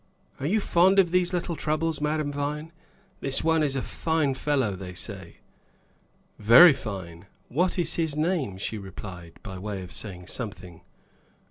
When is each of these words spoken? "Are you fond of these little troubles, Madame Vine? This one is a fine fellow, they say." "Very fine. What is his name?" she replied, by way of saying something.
"Are 0.39 0.47
you 0.47 0.59
fond 0.59 0.97
of 0.97 1.11
these 1.11 1.31
little 1.31 1.55
troubles, 1.55 2.01
Madame 2.01 2.31
Vine? 2.31 2.71
This 3.19 3.43
one 3.43 3.61
is 3.61 3.75
a 3.75 3.83
fine 3.83 4.33
fellow, 4.33 4.75
they 4.75 4.95
say." 4.95 5.35
"Very 6.39 6.73
fine. 6.73 7.27
What 7.49 7.77
is 7.77 7.97
his 7.97 8.15
name?" 8.17 8.57
she 8.57 8.79
replied, 8.79 9.33
by 9.43 9.59
way 9.59 9.83
of 9.83 9.91
saying 9.91 10.25
something. 10.25 10.81